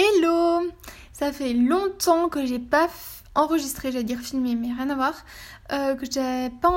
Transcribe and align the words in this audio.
Hello. 0.00 0.70
Ça 1.12 1.32
fait 1.32 1.52
longtemps 1.54 2.28
que 2.28 2.46
j'ai 2.46 2.60
pas 2.60 2.86
enregistré, 3.34 3.90
j'allais 3.90 4.04
dire 4.04 4.20
filmé, 4.20 4.54
mais 4.54 4.72
rien 4.72 4.90
à 4.90 4.94
voir, 4.94 5.24
euh, 5.72 5.96
que 5.96 6.06
j'ai 6.06 6.50
pas 6.62 6.68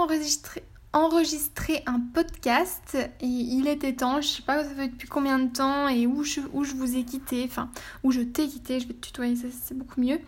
enregistré, 0.92 1.84
un 1.86 2.00
podcast. 2.16 2.98
Et 3.20 3.28
il 3.28 3.68
était 3.68 3.94
temps, 3.94 4.22
je 4.22 4.28
sais 4.28 4.42
pas 4.42 4.64
ça 4.64 4.72
fait 4.72 4.88
depuis 4.88 5.08
combien 5.08 5.38
de 5.38 5.54
temps 5.54 5.88
et 5.88 6.08
où 6.08 6.24
je, 6.24 6.42
je 6.42 6.74
vous 6.74 6.98
ai 6.98 7.04
quitté, 7.04 7.44
enfin 7.46 7.70
où 8.04 8.12
je 8.12 8.22
t'ai 8.22 8.48
quitté, 8.48 8.80
je 8.80 8.88
vais 8.88 8.96
te 8.96 9.06
tutoyer, 9.06 9.36
c'est 9.36 9.78
beaucoup 9.78 10.02
mieux. 10.02 10.20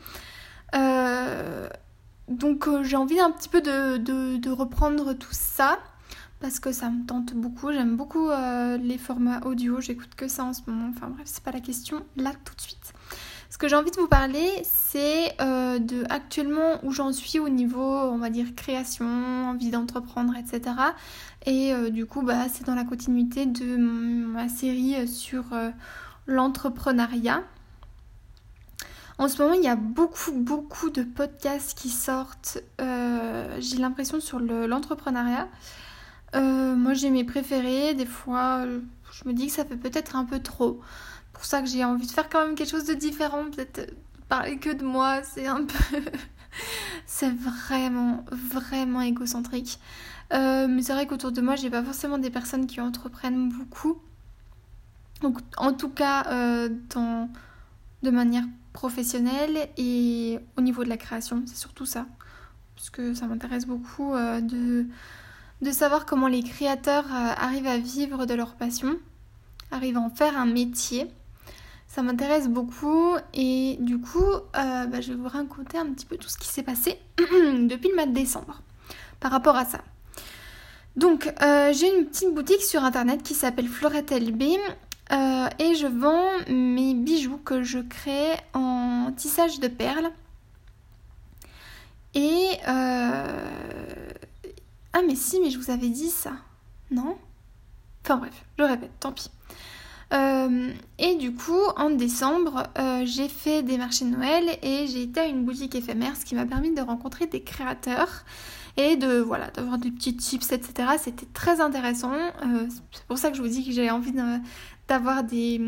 Euh, 0.75 1.67
donc 2.27 2.67
euh, 2.67 2.83
j'ai 2.83 2.95
envie 2.95 3.19
un 3.19 3.31
petit 3.31 3.49
peu 3.49 3.61
de, 3.61 3.97
de, 3.97 4.51
reprendre 4.51 5.13
tout 5.13 5.33
ça 5.33 5.79
parce 6.43 6.59
que 6.59 6.71
ça 6.71 6.89
me 6.89 7.05
tente 7.07 7.33
beaucoup. 7.33 7.71
J'aime 7.71 7.95
beaucoup 7.95 8.29
les 8.29 8.97
formats 8.99 9.39
audio, 9.45 9.81
j'écoute 9.81 10.13
que 10.15 10.27
ça 10.27 10.43
en 10.43 10.53
ce 10.53 10.61
moment. 10.67 10.91
Enfin 10.95 11.07
bref, 11.07 11.25
c'est 11.25 11.43
pas 11.43 11.51
la 11.51 11.61
question 11.61 12.05
là 12.17 12.31
tout 12.45 12.53
de 12.53 12.61
suite. 12.61 12.93
Ce 13.53 13.59
que 13.59 13.67
j'ai 13.67 13.75
envie 13.75 13.91
de 13.91 13.97
vous 13.97 14.07
parler, 14.07 14.49
c'est 14.63 15.39
euh, 15.39 15.77
de 15.77 16.05
actuellement 16.09 16.79
où 16.81 16.91
j'en 16.91 17.13
suis 17.13 17.37
au 17.37 17.49
niveau, 17.49 17.83
on 17.83 18.17
va 18.17 18.31
dire, 18.31 18.55
création, 18.55 19.05
envie 19.05 19.69
d'entreprendre, 19.69 20.33
etc. 20.35 20.75
Et 21.45 21.71
euh, 21.71 21.91
du 21.91 22.07
coup, 22.07 22.23
bah, 22.23 22.49
c'est 22.51 22.65
dans 22.65 22.73
la 22.73 22.83
continuité 22.83 23.45
de 23.45 23.77
ma 23.77 24.49
série 24.49 25.07
sur 25.07 25.53
euh, 25.53 25.69
l'entrepreneuriat. 26.25 27.43
En 29.19 29.27
ce 29.27 29.39
moment, 29.39 29.53
il 29.53 29.63
y 29.63 29.67
a 29.67 29.75
beaucoup, 29.75 30.31
beaucoup 30.31 30.89
de 30.89 31.03
podcasts 31.03 31.77
qui 31.77 31.89
sortent, 31.89 32.57
j'ai 32.79 33.77
l'impression, 33.77 34.19
sur 34.19 34.39
l'entrepreneuriat. 34.39 35.47
Moi, 36.33 36.93
j'ai 36.93 37.09
mes 37.09 37.23
préférés. 37.23 37.93
Des 37.93 38.05
fois, 38.05 38.65
je 39.11 39.27
me 39.27 39.33
dis 39.33 39.47
que 39.47 39.53
ça 39.53 39.65
fait 39.65 39.77
peut-être 39.77 40.15
un 40.15 40.25
peu 40.25 40.39
trop 40.39 40.81
pour 41.33 41.45
ça 41.45 41.61
que 41.61 41.67
j'ai 41.67 41.83
envie 41.83 42.07
de 42.07 42.11
faire 42.11 42.29
quand 42.29 42.45
même 42.45 42.55
quelque 42.55 42.69
chose 42.69 42.85
de 42.85 42.93
différent. 42.93 43.43
Peut-être 43.51 43.79
euh, 43.79 43.93
parler 44.29 44.57
que 44.57 44.69
de 44.69 44.85
moi, 44.85 45.23
c'est 45.23 45.47
un 45.47 45.65
peu. 45.65 45.97
c'est 47.05 47.33
vraiment, 47.33 48.23
vraiment 48.31 49.01
égocentrique. 49.01 49.79
Euh, 50.31 50.67
mais 50.69 50.83
c'est 50.83 50.93
vrai 50.93 51.05
qu'autour 51.05 51.31
de 51.31 51.41
moi, 51.41 51.55
j'ai 51.55 51.69
pas 51.69 51.83
forcément 51.83 52.17
des 52.17 52.29
personnes 52.29 52.65
qui 52.65 52.79
entreprennent 52.79 53.49
beaucoup. 53.49 53.97
Donc, 55.21 55.39
en 55.57 55.73
tout 55.73 55.89
cas, 55.89 56.25
euh, 56.27 56.69
dans, 56.93 57.29
de 58.03 58.09
manière 58.09 58.45
professionnelle 58.71 59.69
et 59.77 60.39
au 60.57 60.61
niveau 60.61 60.83
de 60.83 60.89
la 60.89 60.97
création, 60.97 61.43
c'est 61.45 61.57
surtout 61.57 61.85
ça. 61.85 62.05
Parce 62.75 62.89
que 62.89 63.13
ça 63.13 63.27
m'intéresse 63.27 63.65
beaucoup 63.65 64.13
de, 64.13 64.87
de 65.63 65.71
savoir 65.71 66.05
comment 66.05 66.27
les 66.27 66.43
créateurs 66.43 67.05
arrivent 67.11 67.67
à 67.67 67.77
vivre 67.77 68.25
de 68.25 68.33
leur 68.33 68.55
passion, 68.55 68.97
arrivent 69.71 69.97
à 69.97 70.01
en 70.01 70.09
faire 70.09 70.37
un 70.37 70.45
métier 70.45 71.09
ça 71.93 72.01
m'intéresse 72.01 72.47
beaucoup 72.47 73.13
et 73.35 73.77
du 73.79 73.99
coup, 73.99 74.17
euh, 74.17 74.85
bah, 74.87 74.99
je 74.99 75.09
vais 75.09 75.15
vous 75.15 75.27
raconter 75.27 75.77
un 75.77 75.85
petit 75.93 76.07
peu 76.07 76.17
tout 76.17 76.27
ce 76.27 76.39
qui 76.39 76.47
s'est 76.47 76.63
passé 76.63 76.97
depuis 77.17 77.89
le 77.89 77.95
mois 77.95 78.07
de 78.07 78.13
décembre 78.13 78.63
par 79.19 79.29
rapport 79.29 79.55
à 79.55 79.63
ça. 79.63 79.79
Donc, 80.95 81.31
euh, 81.43 81.71
j'ai 81.71 81.95
une 81.95 82.05
petite 82.05 82.33
boutique 82.33 82.63
sur 82.63 82.83
internet 82.83 83.21
qui 83.21 83.35
s'appelle 83.35 83.67
Florette 83.67 84.09
LB 84.09 84.41
euh, 85.11 85.47
et 85.59 85.75
je 85.75 85.85
vends 85.85 86.31
mes 86.47 86.95
bijoux 86.95 87.37
que 87.37 87.61
je 87.61 87.77
crée 87.77 88.37
en 88.55 89.11
tissage 89.15 89.59
de 89.59 89.67
perles. 89.67 90.09
Et. 92.15 92.57
Ah, 94.93 95.01
mais 95.05 95.15
si, 95.15 95.39
mais 95.39 95.49
je 95.49 95.57
vous 95.57 95.71
avais 95.71 95.89
dit 95.89 96.09
ça. 96.09 96.33
Non? 96.91 97.17
Enfin 98.03 98.17
bref, 98.17 98.45
je 98.59 98.63
répète, 98.63 98.91
tant 98.99 99.11
pis. 99.11 99.31
Euh, 100.13 100.71
et 100.99 101.15
du 101.15 101.33
coup, 101.33 101.61
en 101.75 101.89
décembre, 101.89 102.63
euh, 102.77 103.03
j'ai 103.05 103.27
fait 103.27 103.63
des 103.63 103.77
marchés 103.77 104.05
de 104.05 104.11
Noël 104.11 104.43
et 104.61 104.85
j'ai 104.87 105.03
été 105.03 105.21
à 105.21 105.25
une 105.25 105.43
boutique 105.43 105.73
éphémère, 105.73 106.15
ce 106.15 106.25
qui 106.25 106.35
m'a 106.35 106.45
permis 106.45 106.73
de 106.73 106.81
rencontrer 106.81 107.25
des 107.25 107.41
créateurs 107.41 108.23
et 108.77 108.95
de 108.95 109.19
voilà 109.19 109.49
d'avoir 109.51 109.77
des 109.79 109.89
petits 109.89 110.15
tips, 110.15 110.51
etc. 110.51 110.89
C'était 110.99 111.27
très 111.33 111.61
intéressant. 111.61 112.13
Euh, 112.13 112.67
c'est 112.91 113.03
pour 113.05 113.17
ça 113.17 113.31
que 113.31 113.37
je 113.37 113.41
vous 113.41 113.47
dis 113.47 113.65
que 113.65 113.71
j'ai 113.71 113.89
envie 113.89 114.13
d'avoir 114.87 115.23
des, 115.23 115.59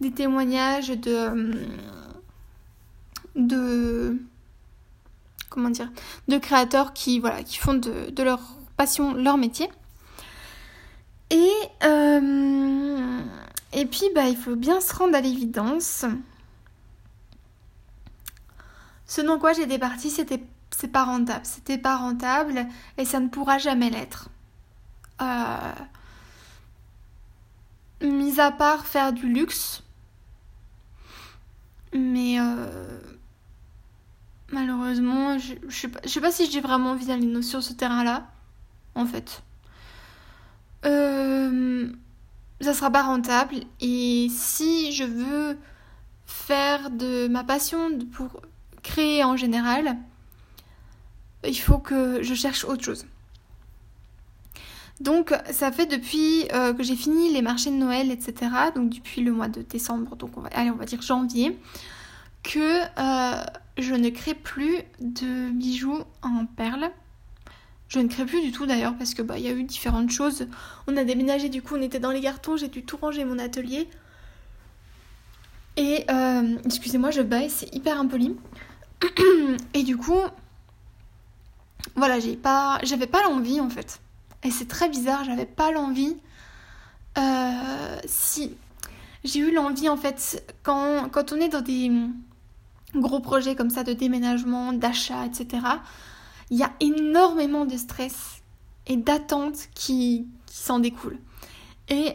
des, 0.00 0.12
témoignages 0.12 0.88
de 0.88 1.52
de 3.36 4.18
comment 5.54 5.70
dire 5.70 5.90
de 6.28 6.36
créateurs 6.38 6.92
qui 6.92 7.20
voilà 7.20 7.42
qui 7.42 7.56
font 7.58 7.74
de, 7.74 8.22
leur 8.22 8.40
passion 8.76 9.14
leur 9.14 9.38
métier. 9.38 9.68
Et 11.30 11.50
et 13.74 13.86
puis, 13.86 14.04
bah, 14.14 14.28
il 14.28 14.36
faut 14.36 14.54
bien 14.54 14.80
se 14.80 14.94
rendre 14.94 15.16
à 15.16 15.20
l'évidence. 15.20 16.04
Ce 19.06 19.20
dans 19.20 19.38
quoi 19.38 19.52
j'étais 19.52 19.78
partie, 19.78 20.10
c'était 20.10 20.42
c'est 20.70 20.88
pas 20.88 21.04
rentable. 21.04 21.44
C'était 21.44 21.78
pas 21.78 21.96
rentable 21.96 22.66
et 22.98 23.04
ça 23.04 23.20
ne 23.20 23.28
pourra 23.28 23.58
jamais 23.58 23.90
l'être. 23.90 24.28
Euh... 25.20 25.72
Mis 28.02 28.40
à 28.40 28.50
part 28.52 28.86
faire 28.86 29.12
du 29.12 29.28
luxe. 29.28 29.82
Mais 31.92 32.40
euh... 32.40 33.00
malheureusement, 34.50 35.38
je, 35.38 35.54
je, 35.68 35.88
sais 36.08 36.20
pas, 36.20 36.30
si 36.30 36.50
j'ai 36.50 36.60
vraiment 36.60 36.90
envie 36.90 37.06
d'aller 37.06 37.42
sur 37.42 37.62
ce 37.62 37.72
terrain-là. 37.72 38.26
En 38.94 39.06
fait. 39.06 39.42
Euh 40.84 41.90
ça 42.64 42.74
sera 42.74 42.90
pas 42.90 43.02
rentable. 43.02 43.56
Et 43.80 44.28
si 44.30 44.92
je 44.92 45.04
veux 45.04 45.58
faire 46.26 46.90
de 46.90 47.28
ma 47.28 47.44
passion 47.44 47.98
pour 48.12 48.42
créer 48.82 49.22
en 49.22 49.36
général, 49.36 49.96
il 51.46 51.58
faut 51.58 51.78
que 51.78 52.22
je 52.22 52.34
cherche 52.34 52.64
autre 52.64 52.82
chose. 52.82 53.06
Donc 55.00 55.34
ça 55.50 55.72
fait 55.72 55.86
depuis 55.86 56.46
euh, 56.52 56.72
que 56.72 56.82
j'ai 56.82 56.96
fini 56.96 57.32
les 57.32 57.42
marchés 57.42 57.70
de 57.70 57.76
Noël, 57.76 58.10
etc. 58.10 58.50
Donc 58.74 58.90
depuis 58.90 59.22
le 59.22 59.32
mois 59.32 59.48
de 59.48 59.62
décembre, 59.62 60.16
donc 60.16 60.36
on 60.36 60.40
va, 60.40 60.48
allez, 60.52 60.70
on 60.70 60.76
va 60.76 60.84
dire 60.84 61.02
janvier, 61.02 61.58
que 62.42 62.80
euh, 62.82 63.44
je 63.78 63.94
ne 63.94 64.08
crée 64.10 64.34
plus 64.34 64.78
de 65.00 65.50
bijoux 65.50 66.02
en 66.22 66.46
perles. 66.46 66.90
Je 67.88 67.98
ne 68.00 68.08
crée 68.08 68.24
plus 68.24 68.40
du 68.40 68.50
tout 68.50 68.66
d'ailleurs 68.66 68.96
parce 68.96 69.14
que 69.14 69.22
bah 69.22 69.38
il 69.38 69.44
y 69.44 69.48
a 69.48 69.52
eu 69.52 69.64
différentes 69.64 70.10
choses. 70.10 70.46
On 70.86 70.96
a 70.96 71.04
déménagé 71.04 71.48
du 71.48 71.62
coup, 71.62 71.76
on 71.76 71.82
était 71.82 71.98
dans 71.98 72.10
les 72.10 72.20
cartons, 72.20 72.56
j'ai 72.56 72.68
dû 72.68 72.82
tout 72.82 72.96
ranger 72.96 73.24
mon 73.24 73.38
atelier. 73.38 73.88
Et 75.76 76.04
euh, 76.10 76.56
excusez-moi, 76.64 77.10
je 77.10 77.22
baille, 77.22 77.50
c'est 77.50 77.74
hyper 77.74 77.98
impoli. 77.98 78.36
Et 79.74 79.82
du 79.82 79.96
coup, 79.96 80.20
voilà, 81.96 82.20
j'ai 82.20 82.36
pas, 82.36 82.78
j'avais 82.84 83.08
pas 83.08 83.22
l'envie 83.22 83.60
en 83.60 83.70
fait. 83.70 84.00
Et 84.44 84.50
c'est 84.50 84.68
très 84.68 84.88
bizarre, 84.88 85.24
j'avais 85.24 85.46
pas 85.46 85.72
l'envie. 85.72 86.16
Euh, 87.18 87.98
si 88.06 88.56
j'ai 89.24 89.40
eu 89.40 89.52
l'envie 89.52 89.88
en 89.88 89.96
fait 89.96 90.44
quand, 90.64 91.08
quand 91.10 91.32
on 91.32 91.36
est 91.36 91.48
dans 91.48 91.60
des 91.60 91.90
gros 93.00 93.20
projets 93.20 93.54
comme 93.54 93.70
ça 93.70 93.84
de 93.84 93.92
déménagement, 93.92 94.72
d'achat, 94.72 95.26
etc 95.26 95.60
il 96.50 96.58
y 96.58 96.62
a 96.62 96.72
énormément 96.80 97.64
de 97.64 97.76
stress 97.76 98.42
et 98.86 98.96
d'attente 98.96 99.68
qui, 99.74 100.28
s'en 100.46 100.78
découle. 100.78 101.18
Et 101.88 102.12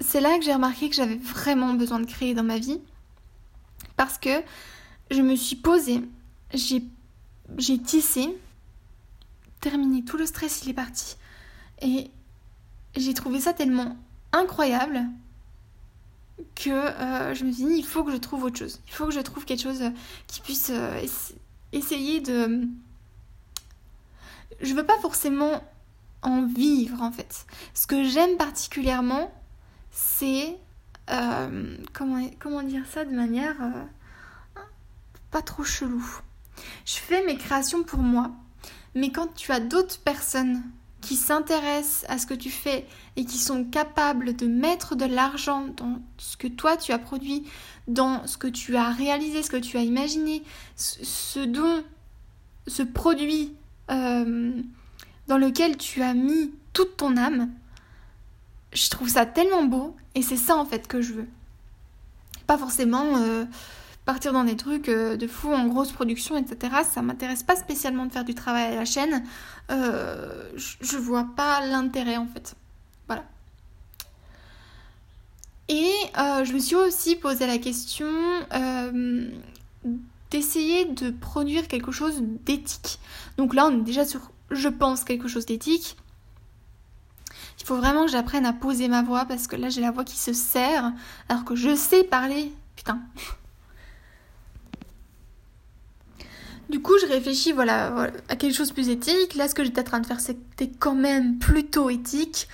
c'est 0.00 0.22
là 0.22 0.38
que 0.38 0.44
j'ai 0.44 0.54
remarqué 0.54 0.88
que 0.88 0.96
j'avais 0.96 1.16
vraiment 1.16 1.74
besoin 1.74 2.00
de 2.00 2.06
créer 2.06 2.32
dans 2.32 2.42
ma 2.42 2.58
vie. 2.58 2.80
Parce 3.98 4.16
que 4.16 4.42
je 5.10 5.20
me 5.20 5.36
suis 5.36 5.56
posée, 5.56 6.00
j'ai 6.54 7.78
tissé, 7.78 8.34
terminé, 9.60 10.04
tout 10.04 10.16
le 10.16 10.24
stress 10.24 10.62
il 10.64 10.70
est 10.70 10.74
parti. 10.74 11.16
Et 11.82 12.10
j'ai 12.96 13.12
trouvé 13.12 13.40
ça 13.40 13.52
tellement 13.52 13.98
incroyable 14.32 15.04
que 16.54 16.70
euh, 16.70 17.34
je 17.34 17.44
me 17.44 17.52
suis 17.52 17.64
dit 17.64 17.74
il 17.78 17.86
faut 17.86 18.04
que 18.04 18.12
je 18.12 18.16
trouve 18.16 18.44
autre 18.44 18.58
chose. 18.58 18.80
Il 18.86 18.92
faut 18.92 19.06
que 19.06 19.12
je 19.12 19.20
trouve 19.20 19.44
quelque 19.44 19.62
chose 19.62 19.82
qui 20.26 20.40
puisse 20.40 20.70
euh, 20.70 21.00
essayer 21.72 22.20
de 22.20 22.68
je 24.60 24.74
veux 24.74 24.86
pas 24.86 24.98
forcément 25.00 25.62
en 26.22 26.46
vivre 26.46 27.02
en 27.02 27.12
fait. 27.12 27.46
Ce 27.74 27.86
que 27.86 28.04
j'aime 28.04 28.36
particulièrement, 28.36 29.30
c'est 29.90 30.56
euh, 31.10 31.76
comment, 31.92 32.28
comment 32.38 32.62
dire 32.62 32.84
ça 32.86 33.04
de 33.04 33.14
manière 33.14 33.56
euh, 33.62 34.60
pas 35.30 35.42
trop 35.42 35.64
chelou. 35.64 36.04
Je 36.84 36.94
fais 36.94 37.24
mes 37.26 37.36
créations 37.36 37.84
pour 37.84 38.00
moi, 38.00 38.30
mais 38.94 39.10
quand 39.10 39.32
tu 39.34 39.52
as 39.52 39.60
d'autres 39.60 40.00
personnes 40.00 40.62
qui 41.06 41.14
s'intéressent 41.14 42.04
à 42.08 42.18
ce 42.18 42.26
que 42.26 42.34
tu 42.34 42.50
fais 42.50 42.84
et 43.14 43.24
qui 43.24 43.38
sont 43.38 43.62
capables 43.62 44.34
de 44.34 44.48
mettre 44.48 44.96
de 44.96 45.04
l'argent 45.04 45.68
dans 45.76 46.00
ce 46.18 46.36
que 46.36 46.48
toi 46.48 46.76
tu 46.76 46.90
as 46.90 46.98
produit, 46.98 47.44
dans 47.86 48.26
ce 48.26 48.36
que 48.36 48.48
tu 48.48 48.76
as 48.76 48.90
réalisé, 48.90 49.44
ce 49.44 49.50
que 49.50 49.56
tu 49.56 49.76
as 49.76 49.82
imaginé, 49.82 50.42
ce 50.74 51.38
dont 51.38 51.84
ce 52.66 52.82
produit 52.82 53.54
euh, 53.92 54.60
dans 55.28 55.38
lequel 55.38 55.76
tu 55.76 56.02
as 56.02 56.12
mis 56.12 56.50
toute 56.72 56.96
ton 56.96 57.16
âme, 57.16 57.50
je 58.72 58.90
trouve 58.90 59.08
ça 59.08 59.26
tellement 59.26 59.62
beau 59.62 59.94
et 60.16 60.22
c'est 60.22 60.36
ça 60.36 60.56
en 60.56 60.64
fait 60.64 60.88
que 60.88 61.00
je 61.02 61.12
veux. 61.12 61.28
pas 62.48 62.58
forcément 62.58 63.14
partir 64.06 64.32
dans 64.32 64.44
des 64.44 64.56
trucs 64.56 64.88
de 64.88 65.26
fou 65.26 65.52
en 65.52 65.66
grosse 65.66 65.92
production, 65.92 66.38
etc. 66.38 66.76
Ça 66.90 67.02
m'intéresse 67.02 67.42
pas 67.42 67.56
spécialement 67.56 68.06
de 68.06 68.12
faire 68.12 68.24
du 68.24 68.34
travail 68.34 68.72
à 68.72 68.76
la 68.76 68.86
chaîne. 68.86 69.22
je 69.68 70.96
vois 70.96 71.28
pas 71.36 71.66
l'intérêt 71.66 72.16
en 72.16 72.26
fait. 72.26 72.54
Voilà. 73.06 73.24
Et 75.68 75.92
je 76.16 76.52
me 76.52 76.58
suis 76.58 76.76
aussi 76.76 77.16
posé 77.16 77.46
la 77.46 77.58
question 77.58 78.06
d'essayer 80.30 80.86
de 80.86 81.10
produire 81.10 81.68
quelque 81.68 81.92
chose 81.92 82.20
d'éthique. 82.20 82.98
Donc 83.36 83.54
là, 83.54 83.66
on 83.66 83.80
est 83.80 83.82
déjà 83.82 84.04
sur, 84.04 84.30
je 84.50 84.68
pense, 84.68 85.04
quelque 85.04 85.28
chose 85.28 85.46
d'éthique. 85.46 85.96
Il 87.60 87.64
faut 87.64 87.76
vraiment 87.76 88.04
que 88.06 88.10
j'apprenne 88.12 88.46
à 88.46 88.52
poser 88.52 88.86
ma 88.88 89.02
voix 89.02 89.24
parce 89.24 89.46
que 89.46 89.56
là, 89.56 89.68
j'ai 89.68 89.80
la 89.80 89.90
voix 89.90 90.04
qui 90.04 90.16
se 90.16 90.32
serre 90.32 90.92
alors 91.28 91.44
que 91.44 91.56
je 91.56 91.74
sais 91.74 92.04
parler. 92.04 92.52
Putain. 92.76 93.00
Du 96.68 96.80
coup, 96.80 96.94
je 97.00 97.06
réfléchis 97.06 97.52
voilà, 97.52 98.10
à 98.28 98.36
quelque 98.36 98.54
chose 98.54 98.68
de 98.68 98.74
plus 98.74 98.88
éthique. 98.88 99.34
Là, 99.34 99.48
ce 99.48 99.54
que 99.54 99.62
j'étais 99.62 99.80
en 99.80 99.84
train 99.84 100.00
de 100.00 100.06
faire, 100.06 100.20
c'était 100.20 100.68
quand 100.68 100.94
même 100.94 101.38
plutôt 101.38 101.90
éthique. 101.90 102.48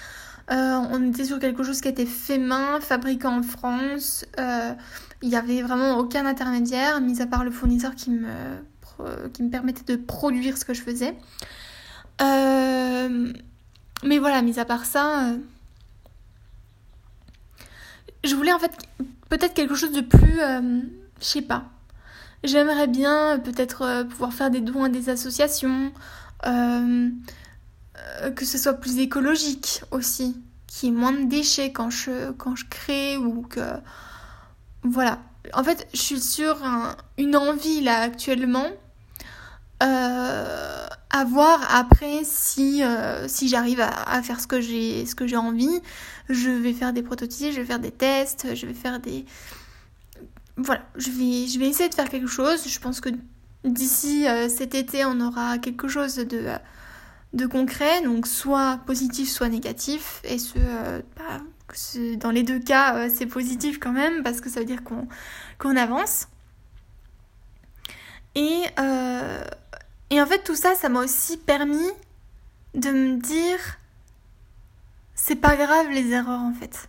Euh, 0.50 0.76
on 0.90 1.08
était 1.08 1.24
sur 1.24 1.38
quelque 1.38 1.62
chose 1.62 1.80
qui 1.80 1.88
était 1.88 2.06
fait 2.06 2.38
main, 2.38 2.80
fabriqué 2.80 3.26
en 3.26 3.42
France. 3.42 4.26
Euh, 4.38 4.72
il 5.22 5.28
n'y 5.28 5.36
avait 5.36 5.62
vraiment 5.62 5.96
aucun 5.98 6.26
intermédiaire, 6.26 7.00
mis 7.00 7.22
à 7.22 7.26
part 7.26 7.44
le 7.44 7.50
fournisseur 7.50 7.94
qui 7.94 8.10
me, 8.10 9.48
permettait 9.50 9.96
de 9.96 10.00
produire 10.00 10.58
ce 10.58 10.64
que 10.64 10.74
je 10.74 10.82
faisais. 10.82 11.14
Euh, 12.20 13.32
mais 14.04 14.18
voilà, 14.18 14.42
mis 14.42 14.58
à 14.58 14.64
part 14.64 14.84
ça, 14.84 15.32
je 18.24 18.34
voulais 18.34 18.52
en 18.52 18.58
fait 18.58 18.72
peut-être 19.30 19.54
quelque 19.54 19.74
chose 19.74 19.92
de 19.92 20.00
plus, 20.00 20.38
je 20.38 21.24
sais 21.24 21.42
pas. 21.42 21.71
J'aimerais 22.44 22.88
bien 22.88 23.38
peut-être 23.38 24.04
pouvoir 24.10 24.32
faire 24.32 24.50
des 24.50 24.60
dons 24.60 24.84
à 24.84 24.88
des 24.88 25.08
associations. 25.08 25.92
Euh, 26.44 28.30
que 28.34 28.44
ce 28.44 28.58
soit 28.58 28.74
plus 28.74 28.98
écologique 28.98 29.82
aussi, 29.90 30.36
qu'il 30.66 30.88
y 30.88 30.92
ait 30.92 30.94
moins 30.94 31.12
de 31.12 31.24
déchets 31.24 31.72
quand 31.72 31.90
je, 31.90 32.32
quand 32.32 32.56
je 32.56 32.66
crée 32.68 33.16
ou 33.16 33.42
que... 33.42 33.60
Voilà. 34.82 35.18
En 35.54 35.62
fait, 35.62 35.86
je 35.92 36.00
suis 36.00 36.20
sur 36.20 36.58
une 37.18 37.36
envie 37.36 37.80
là 37.80 38.00
actuellement. 38.00 38.66
Euh, 39.82 40.86
à 41.10 41.24
voir 41.24 41.60
après 41.74 42.20
si, 42.24 42.82
euh, 42.82 43.26
si 43.28 43.48
j'arrive 43.48 43.80
à, 43.80 44.22
faire 44.22 44.40
ce 44.40 44.46
que 44.46 44.60
j'ai 44.60 45.04
ce 45.06 45.14
que 45.14 45.26
j'ai 45.26 45.36
envie. 45.36 45.80
Je 46.28 46.50
vais 46.50 46.72
faire 46.72 46.92
des 46.92 47.02
prototypes, 47.02 47.52
je 47.52 47.60
vais 47.60 47.66
faire 47.66 47.80
des 47.80 47.90
tests, 47.90 48.54
je 48.54 48.66
vais 48.66 48.74
faire 48.74 49.00
des 49.00 49.24
voilà, 50.56 50.82
je 50.96 51.10
vais 51.10 51.46
je 51.46 51.58
vais 51.58 51.68
essayer 51.68 51.88
de 51.88 51.94
faire 51.94 52.08
quelque 52.08 52.28
chose. 52.28 52.66
Je 52.66 52.78
pense 52.78 53.00
que 53.00 53.10
d'ici 53.64 54.26
cet 54.48 54.74
été, 54.74 55.04
on 55.04 55.20
aura 55.20 55.58
quelque 55.58 55.88
chose 55.88 56.16
de 56.16 56.46
de 57.32 57.46
concret, 57.46 58.02
donc 58.02 58.26
soit 58.26 58.78
positif, 58.86 59.30
soit 59.30 59.48
négatif. 59.48 60.20
Et 60.24 60.38
ce, 60.38 60.58
euh, 60.58 61.00
bah, 61.16 61.40
dans 62.18 62.30
les 62.30 62.42
deux 62.42 62.58
cas, 62.58 62.96
euh, 62.96 63.10
c'est 63.12 63.26
positif 63.26 63.78
quand 63.80 63.92
même, 63.92 64.22
parce 64.22 64.40
que 64.40 64.50
ça 64.50 64.60
veut 64.60 64.66
dire 64.66 64.80
qu'on 64.84 65.76
avance. 65.76 66.28
Et, 68.34 68.62
euh, 68.78 69.44
et 70.10 70.20
en 70.20 70.26
fait, 70.26 70.42
tout 70.42 70.54
ça, 70.54 70.74
ça 70.74 70.88
m'a 70.88 71.00
aussi 71.00 71.36
permis 71.36 71.90
de 72.74 72.90
me 72.90 73.16
dire, 73.20 73.58
c'est 75.14 75.36
pas 75.36 75.56
grave 75.56 75.90
les 75.90 76.10
erreurs 76.10 76.40
en 76.40 76.54
fait. 76.54 76.88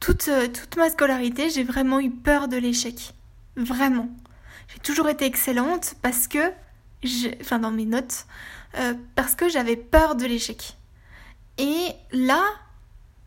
Toute, 0.00 0.30
toute 0.52 0.76
ma 0.76 0.90
scolarité, 0.90 1.50
j'ai 1.50 1.62
vraiment 1.62 2.00
eu 2.00 2.10
peur 2.10 2.48
de 2.48 2.56
l'échec. 2.56 3.14
Vraiment. 3.56 4.08
J'ai 4.68 4.78
toujours 4.80 5.08
été 5.08 5.26
excellente 5.26 5.94
parce 6.00 6.26
que, 6.28 6.52
enfin 7.40 7.58
dans 7.58 7.70
mes 7.70 7.84
notes, 7.84 8.26
euh, 8.76 8.94
parce 9.14 9.34
que 9.34 9.48
j'avais 9.48 9.76
peur 9.76 10.14
de 10.14 10.24
l'échec. 10.24 10.76
Et 11.58 11.88
là, 12.12 12.42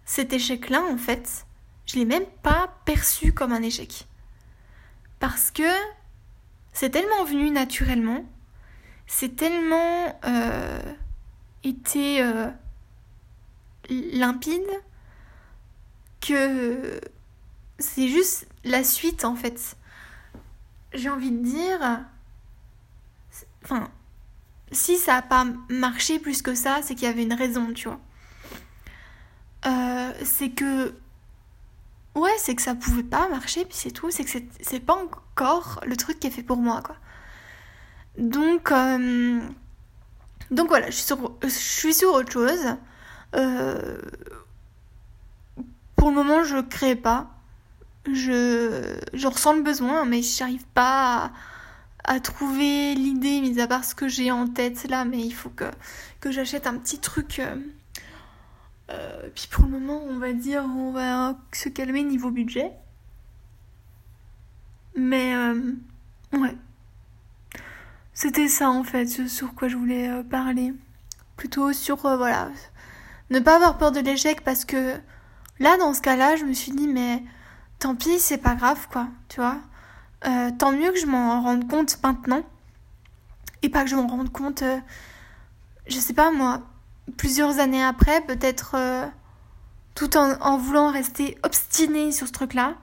cet 0.06 0.34
échec-là, 0.34 0.82
en 0.82 0.98
fait, 0.98 1.46
je 1.86 1.96
l'ai 1.96 2.06
même 2.06 2.26
pas 2.42 2.80
perçu 2.86 3.34
comme 3.34 3.52
un 3.52 3.62
échec. 3.62 4.08
Parce 5.20 5.52
que 5.52 5.70
c'est 6.72 6.90
tellement 6.90 7.24
venu 7.26 7.52
naturellement, 7.52 8.26
c'est 9.06 9.36
tellement 9.36 10.20
euh, 10.26 10.82
été 11.64 12.22
euh, 12.24 12.50
limpide 13.90 14.62
que 16.26 17.00
c'est 17.80 18.08
juste 18.08 18.48
la 18.64 18.84
suite 18.84 19.26
en 19.26 19.36
fait. 19.36 19.76
J'ai 20.94 21.10
envie 21.10 21.32
de 21.32 21.44
dire, 21.44 22.02
enfin, 23.64 23.90
si 24.72 24.98
ça 24.98 25.14
n'a 25.14 25.22
pas 25.22 25.46
marché 25.70 26.20
plus 26.20 26.42
que 26.42 26.56
ça, 26.56 26.80
c'est 26.82 26.96
qu'il 26.96 27.08
y 27.08 27.12
avait 27.12 27.24
une 27.24 27.34
raison, 27.34 27.74
tu 27.74 27.88
vois. 27.88 28.00
Euh, 29.66 30.14
c'est 30.24 30.50
que. 30.50 30.94
Ouais, 32.16 32.36
c'est 32.38 32.54
que 32.56 32.62
ça 32.62 32.76
pouvait 32.76 33.04
pas 33.04 33.28
marcher, 33.30 33.66
puis 33.66 33.76
c'est 33.76 33.92
tout. 33.92 34.12
C'est 34.12 34.24
que 34.24 34.40
c'est 34.62 34.80
pas 34.80 34.96
encore 34.96 35.80
le 35.86 35.96
truc 35.96 36.20
qui 36.20 36.28
est 36.28 36.32
fait 36.32 36.44
pour 36.44 36.58
moi, 36.58 36.82
quoi. 36.82 36.96
Donc. 38.18 38.72
Euh, 38.72 39.42
donc 40.52 40.68
voilà, 40.68 40.88
je 40.88 40.96
suis, 40.96 41.06
sur, 41.06 41.36
je 41.42 41.48
suis 41.48 41.94
sur 41.94 42.14
autre 42.14 42.32
chose. 42.32 42.76
Euh, 43.36 43.98
pour 46.04 46.10
le 46.10 46.18
moment, 46.18 46.44
je 46.44 46.58
crée 46.58 46.98
pas. 46.98 47.30
Je, 48.12 49.00
je 49.14 49.28
ressens 49.28 49.54
le 49.54 49.62
besoin, 49.62 50.04
mais 50.04 50.22
j'arrive 50.22 50.66
pas 50.74 51.32
à 52.04 52.20
trouver 52.20 52.94
l'idée, 52.94 53.40
mis 53.40 53.62
à 53.62 53.68
part 53.68 53.86
ce 53.86 53.96
que 53.96 54.10
j'ai 54.10 54.30
en 54.30 54.50
tête 54.50 54.84
là, 54.90 55.06
mais 55.06 55.20
il 55.20 55.34
faut 55.34 55.50
que, 55.50 55.64
que 56.20 56.30
j'achète 56.30 56.68
un 56.68 56.78
petit 56.78 57.00
truc. 57.00 57.40
Euh, 57.40 57.56
euh, 58.90 59.30
puis 59.34 59.48
pour 59.50 59.64
le 59.64 59.80
moment, 59.80 60.04
on 60.04 60.18
va 60.18 60.34
dire, 60.34 60.66
on 60.66 60.92
va 60.92 61.38
se 61.54 61.70
calmer 61.70 62.04
niveau 62.04 62.32
budget. 62.32 62.74
Mais 64.98 65.34
euh, 65.38 65.72
ouais. 66.34 66.58
C'était 68.14 68.50
ça 68.50 68.70
en 68.70 68.84
fait, 68.84 69.06
ce 69.06 69.30
sur 69.30 69.56
quoi 69.56 69.70
je 69.70 69.78
voulais 69.78 70.22
parler. 70.26 70.74
Plutôt 71.38 71.72
sur, 71.72 71.96
voilà, 71.96 72.50
ne 73.30 73.40
pas 73.40 73.56
avoir 73.56 73.78
peur 73.78 73.94
de 73.94 74.02
l'échec 74.02 74.42
parce 74.42 74.66
que 74.66 75.00
là, 75.60 75.78
dans 75.78 75.94
ce 75.94 76.02
cas-là, 76.02 76.36
je 76.36 76.46
me 76.46 76.54
suis 76.54 76.72
dit, 76.72 76.88
mais 76.88 77.24
tant 77.80 77.96
pis, 77.96 78.20
c'est 78.20 78.38
pas 78.38 78.56
grave 78.56 78.88
quoi, 78.92 79.08
tu 79.30 79.40
vois. 79.40 79.58
Euh, 80.26 80.52
tant 80.58 80.72
mieux 80.72 80.92
que 80.92 81.00
je 81.00 81.06
m'en 81.06 81.42
rende 81.42 81.70
compte 81.70 82.00
maintenant. 82.04 82.44
Et 83.62 83.70
pas 83.70 83.84
que 83.84 83.90
je 83.90 83.96
m'en 83.96 84.08
rende 84.08 84.32
compte, 84.32 84.62
euh, 84.62 84.80
je 85.88 85.98
sais 86.00 86.14
pas 86.14 86.32
moi, 86.32 86.62
plusieurs 87.18 87.60
années 87.60 87.84
après, 87.84 88.22
peut-être 88.22 88.76
euh, 88.76 89.06
tout 89.96 90.18
en, 90.18 90.58
voulant 90.58 90.92
rester 90.92 91.38
obstiné 91.44 92.12
sur 92.12 92.28
ce 92.28 92.32
truc-là. 92.34 92.76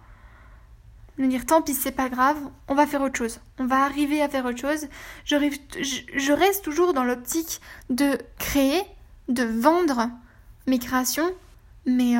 Me 1.18 1.28
dire 1.28 1.44
tant 1.44 1.60
pis, 1.60 1.74
c'est 1.74 1.92
pas 1.92 2.08
grave, 2.08 2.38
on 2.68 2.74
va 2.74 2.86
faire 2.86 3.02
autre 3.02 3.16
chose. 3.16 3.40
On 3.58 3.66
va 3.66 3.84
arriver 3.84 4.22
à 4.22 4.28
faire 4.28 4.46
autre 4.46 4.58
chose. 4.58 4.88
Je 5.24 6.32
reste 6.32 6.64
toujours 6.64 6.94
dans 6.94 7.04
l'optique 7.04 7.60
de 7.90 8.18
créer, 8.38 8.82
de 9.28 9.44
vendre 9.44 10.10
mes 10.66 10.78
créations, 10.78 11.30
mais. 11.90 12.16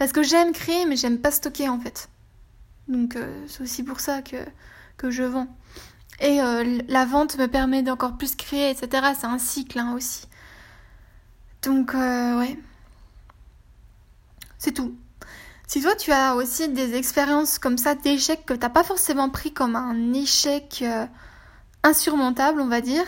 Parce 0.00 0.12
que 0.12 0.22
j'aime 0.22 0.52
créer, 0.52 0.86
mais 0.86 0.96
j'aime 0.96 1.18
pas 1.18 1.30
stocker 1.30 1.68
en 1.68 1.78
fait. 1.78 2.08
Donc 2.88 3.16
euh, 3.16 3.44
c'est 3.46 3.62
aussi 3.62 3.82
pour 3.82 4.00
ça 4.00 4.22
que, 4.22 4.36
que 4.96 5.10
je 5.10 5.22
vends. 5.22 5.46
Et 6.20 6.40
euh, 6.40 6.80
la 6.88 7.04
vente 7.04 7.36
me 7.36 7.46
permet 7.46 7.82
d'encore 7.82 8.16
plus 8.16 8.34
créer, 8.34 8.70
etc. 8.70 9.12
C'est 9.18 9.26
un 9.26 9.38
cycle 9.38 9.78
hein, 9.78 9.94
aussi. 9.94 10.26
Donc 11.60 11.94
euh, 11.94 12.38
ouais. 12.38 12.58
C'est 14.56 14.72
tout. 14.72 14.94
Si 15.66 15.82
toi 15.82 15.94
tu 15.94 16.12
as 16.12 16.34
aussi 16.34 16.70
des 16.70 16.94
expériences 16.94 17.58
comme 17.58 17.76
ça 17.76 17.94
d'échecs 17.94 18.46
que 18.46 18.54
t'as 18.54 18.70
pas 18.70 18.84
forcément 18.84 19.28
pris 19.28 19.52
comme 19.52 19.76
un 19.76 20.14
échec 20.14 20.82
insurmontable, 21.82 22.60
on 22.60 22.68
va 22.68 22.80
dire, 22.80 23.06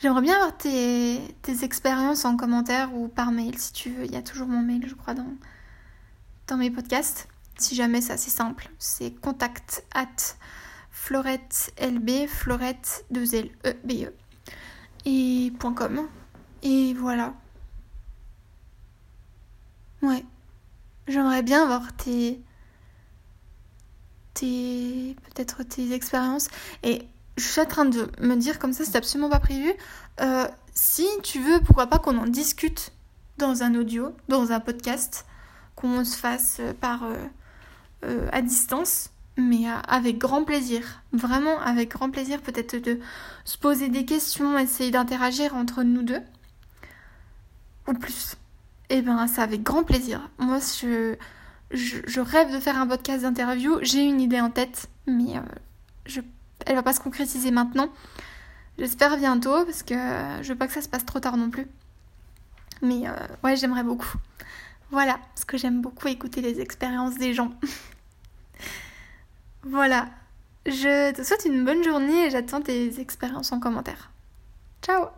j'aimerais 0.00 0.22
bien 0.22 0.34
avoir 0.36 0.56
tes, 0.56 1.34
expériences 1.62 2.24
en 2.24 2.36
commentaire 2.36 2.94
ou 2.94 3.08
par 3.08 3.32
mail 3.32 3.58
si 3.58 3.72
tu 3.72 3.90
veux. 3.90 4.04
Il 4.04 4.12
y 4.12 4.16
a 4.16 4.22
toujours 4.22 4.46
mon 4.46 4.62
mail, 4.62 4.86
je 4.88 4.94
crois, 4.94 5.14
dans, 5.14 5.34
dans 6.46 6.56
mes 6.56 6.70
podcasts. 6.70 7.28
Si 7.58 7.74
jamais 7.74 8.00
c'est 8.00 8.12
assez 8.12 8.30
simple, 8.30 8.70
c'est 8.78 9.12
contact 9.20 9.84
at 9.94 10.06
florette 10.90 11.72
lb 11.78 12.26
florette 12.26 13.04
2 13.10 13.34
l 13.34 13.50
e 13.64 13.74
b 13.84 14.08
e 15.06 15.50
.com 15.74 16.08
et 16.62 16.94
voilà. 16.94 17.34
Ouais. 20.02 20.24
J'aimerais 21.06 21.42
bien 21.42 21.62
avoir 21.64 21.94
tes 21.96 22.40
tes 24.32 25.14
peut-être 25.26 25.62
tes 25.62 25.92
expériences 25.92 26.48
et 26.82 27.06
je 27.36 27.44
suis 27.44 27.60
en 27.60 27.66
train 27.66 27.84
de 27.84 28.08
me 28.20 28.36
dire 28.36 28.58
comme 28.58 28.72
ça 28.72 28.84
c'est 28.84 28.96
absolument 28.96 29.30
pas 29.30 29.40
prévu 29.40 29.72
euh, 30.20 30.46
si 30.74 31.06
tu 31.22 31.40
veux 31.40 31.60
pourquoi 31.60 31.86
pas 31.86 31.98
qu'on 31.98 32.16
en 32.18 32.26
discute 32.26 32.92
dans 33.38 33.62
un 33.62 33.74
audio 33.74 34.14
dans 34.28 34.52
un 34.52 34.60
podcast 34.60 35.26
qu'on 35.74 36.04
se 36.04 36.16
fasse 36.16 36.60
par 36.80 37.04
euh, 37.04 37.16
euh, 38.04 38.28
à 38.32 38.42
distance, 38.42 39.10
mais 39.36 39.64
avec 39.88 40.18
grand 40.18 40.44
plaisir. 40.44 41.02
Vraiment 41.12 41.58
avec 41.60 41.90
grand 41.90 42.10
plaisir, 42.10 42.40
peut-être 42.40 42.76
de 42.76 43.00
se 43.44 43.58
poser 43.58 43.88
des 43.88 44.04
questions, 44.04 44.58
essayer 44.58 44.90
d'interagir 44.90 45.54
entre 45.54 45.82
nous 45.82 46.02
deux. 46.02 46.20
Ou 47.88 47.94
plus. 47.94 48.36
Eh 48.90 49.02
ben 49.02 49.26
ça 49.26 49.42
avec 49.42 49.62
grand 49.62 49.84
plaisir. 49.84 50.28
Moi 50.38 50.58
je, 50.58 51.16
je, 51.70 52.20
rêve 52.20 52.52
de 52.52 52.60
faire 52.60 52.78
un 52.78 52.86
podcast 52.86 53.22
d'interview. 53.22 53.78
J'ai 53.82 54.02
une 54.04 54.20
idée 54.20 54.40
en 54.40 54.50
tête, 54.50 54.88
mais 55.06 55.40
je, 56.06 56.20
elle 56.66 56.74
va 56.74 56.82
pas 56.82 56.92
se 56.92 57.00
concrétiser 57.00 57.50
maintenant. 57.50 57.88
J'espère 58.78 59.16
bientôt 59.16 59.64
parce 59.64 59.82
que 59.82 59.94
je 59.94 60.48
veux 60.48 60.58
pas 60.58 60.66
que 60.66 60.72
ça 60.72 60.82
se 60.82 60.88
passe 60.88 61.06
trop 61.06 61.20
tard 61.20 61.36
non 61.36 61.50
plus. 61.50 61.66
Mais 62.82 63.08
euh, 63.08 63.12
ouais, 63.42 63.56
j'aimerais 63.56 63.84
beaucoup. 63.84 64.12
Voilà, 64.90 65.18
parce 65.34 65.44
que 65.44 65.56
j'aime 65.56 65.80
beaucoup 65.80 66.08
écouter 66.08 66.40
les 66.40 66.60
expériences 66.60 67.16
des 67.16 67.34
gens. 67.34 67.50
voilà. 69.62 70.08
Je 70.66 71.12
te 71.12 71.22
souhaite 71.22 71.44
une 71.44 71.64
bonne 71.64 71.84
journée 71.84 72.26
et 72.26 72.30
j'attends 72.30 72.62
tes 72.62 73.00
expériences 73.00 73.52
en 73.52 73.60
commentaire. 73.60 74.10
Ciao 74.82 75.08